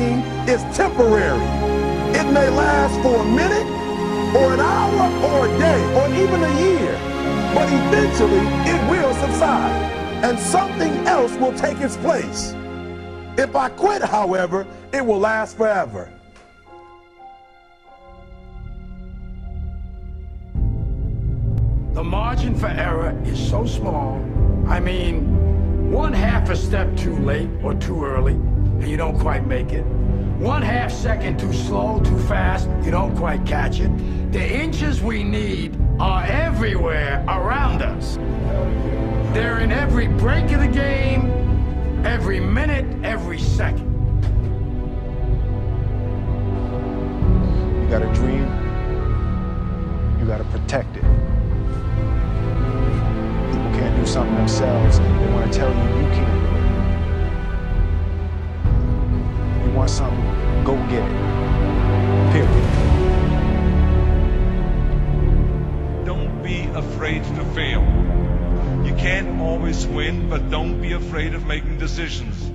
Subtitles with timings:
[0.00, 1.44] Pain is temporary.
[2.16, 3.66] It may last for a minute,
[4.34, 6.92] or an hour, or a day, or even a year.
[7.54, 9.76] But eventually, it will subside,
[10.24, 12.54] and something else will take its place.
[13.36, 16.08] If I quit, however, it will last forever.
[21.92, 24.14] The margin for error is so small.
[24.66, 29.46] I mean, one half a step too late or too early, and you don't quite
[29.46, 29.84] make it.
[30.40, 33.90] One half second too slow, too fast, you don't quite catch it.
[34.32, 38.16] The inches we need are everywhere around us.
[39.34, 41.30] They're in every break of the game,
[42.06, 43.86] every minute, every second.
[47.82, 48.46] You got a dream,
[50.18, 51.02] you got to protect it.
[53.52, 56.39] People can't do something themselves, they want to tell you you can't
[69.40, 72.50] can't always win, but don't be afraid of making decisions.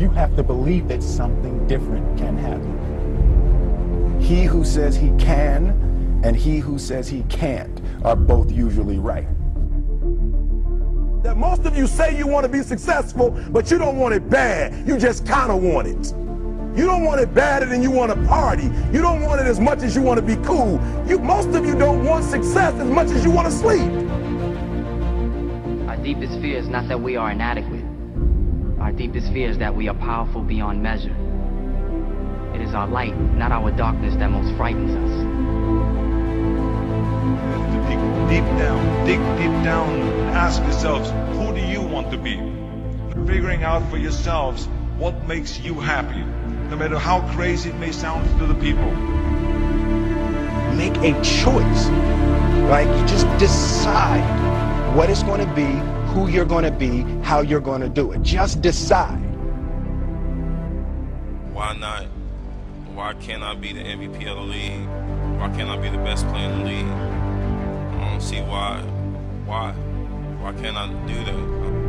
[0.00, 4.20] You have to believe that something different can happen.
[4.20, 9.28] He who says he can and he who says he can't are both usually right.
[11.22, 14.28] That most of you say you want to be successful, but you don't want it
[14.28, 14.88] bad.
[14.88, 16.12] You just kind of want it.
[16.76, 18.64] You don't want it badder than you want to party.
[18.92, 20.80] You don't want it as much as you want to be cool.
[21.06, 24.21] You, most of you don't want success as much as you want to sleep.
[26.02, 27.84] Our deepest fear is not that we are inadequate.
[28.80, 31.14] Our deepest fear is that we are powerful beyond measure.
[32.56, 35.12] It is our light, not our darkness, that most frightens us.
[37.88, 40.00] Dig deep down, dig deep down,
[40.34, 41.08] ask yourselves,
[41.38, 42.34] who do you want to be?
[43.24, 44.66] Figuring out for yourselves
[44.98, 46.24] what makes you happy,
[46.68, 48.90] no matter how crazy it may sound to the people.
[50.74, 51.88] Make a choice.
[52.68, 55.64] Like you just decide what it's going to be,
[56.12, 58.22] who you're going to be, how you're going to do it.
[58.22, 59.16] Just decide.
[61.52, 62.04] Why not?
[62.94, 64.86] Why can't I be the MVP of the league?
[65.40, 66.86] Why can't I be the best player in the league?
[66.86, 68.82] I don't see why.
[69.46, 69.72] Why?
[69.72, 71.81] Why can't I do that?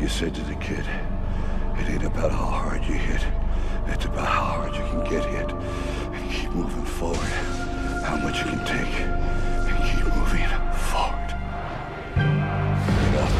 [0.00, 0.84] You said to the kid?
[1.78, 3.22] It ain't about how hard you hit.
[3.86, 7.18] It's about how hard you can get hit and keep moving forward.
[8.02, 9.00] How much you can take
[9.68, 10.48] and keep moving
[10.88, 11.30] forward.
[13.02, 13.32] Get up.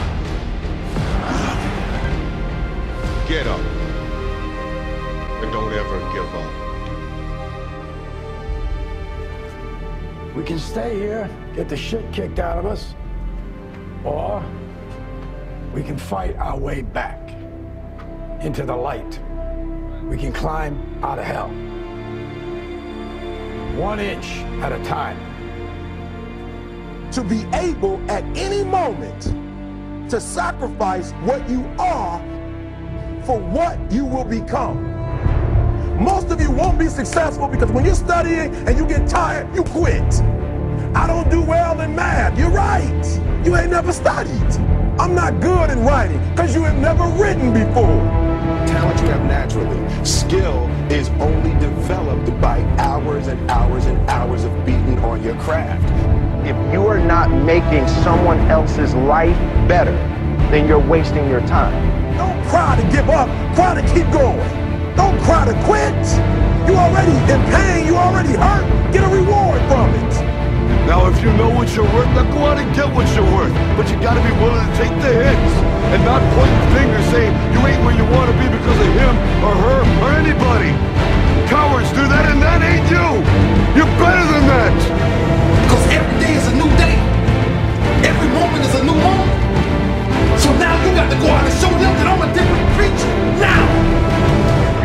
[3.27, 3.60] Get up.
[5.42, 6.53] And don't ever give up.
[10.37, 12.94] We can stay here, get the shit kicked out of us,
[14.04, 14.42] or
[15.72, 17.19] we can fight our way back
[18.41, 19.20] into the light.
[20.04, 21.48] We can climb out of hell.
[23.78, 24.26] One inch
[24.62, 25.19] at a time.
[27.12, 32.18] To be able at any moment to sacrifice what you are
[33.24, 34.89] for what you will become.
[36.03, 39.62] Most of you won't be successful because when you're studying and you get tired, you
[39.62, 40.21] quit.
[40.95, 42.39] I don't do well in math.
[42.39, 43.21] You're right.
[43.45, 44.70] You ain't never studied.
[45.00, 48.04] I'm not good in writing because you have never written before.
[48.66, 50.04] Talent you have naturally.
[50.04, 55.88] Skill is only developed by hours and hours and hours of beating on your craft.
[56.47, 59.97] If you are not making someone else's life better,
[60.50, 61.72] then you're wasting your time.
[62.18, 63.26] Don't cry to give up.
[63.54, 64.36] Cry to keep going.
[64.97, 65.97] Don't cry to quit.
[66.68, 67.86] You already in pain.
[67.86, 68.92] You already hurt.
[68.92, 70.29] Get a reward from it.
[70.87, 73.55] Now, if you know what you're worth, now go out and get what you're worth.
[73.77, 75.55] But you gotta be willing to take the hits
[75.95, 79.15] and not point fingers saying you ain't where you wanna be because of him
[79.47, 80.72] or her or anybody.
[81.47, 83.09] Cowards do that and that ain't you.
[83.78, 84.75] You're better than that.
[85.67, 86.97] Because every day is a new day.
[88.07, 89.31] Every moment is a new moment.
[90.43, 93.15] So now you got to go out and show them that I'm a different creature
[93.39, 93.65] now.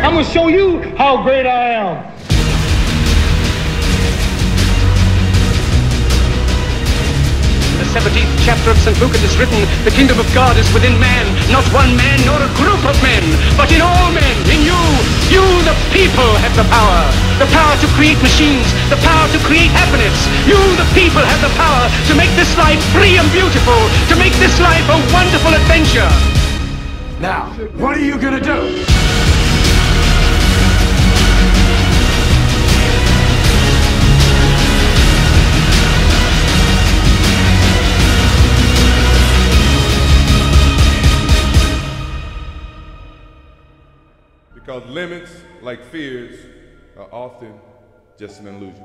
[0.06, 1.65] I'm gonna show you how great I am.
[8.16, 8.96] In the 17th chapter of St.
[9.00, 12.40] Luke it is written, the kingdom of God is within man, not one man nor
[12.40, 13.20] a group of men,
[13.60, 14.80] but in all men, in you.
[15.28, 17.04] You, the people, have the power.
[17.36, 20.16] The power to create machines, the power to create happiness.
[20.48, 24.32] You, the people, have the power to make this life free and beautiful, to make
[24.40, 26.08] this life a wonderful adventure.
[27.20, 28.80] Now, what are you gonna do?
[44.76, 45.30] Because limits,
[45.62, 46.38] like fears,
[46.98, 47.58] are often
[48.18, 48.84] just an illusion.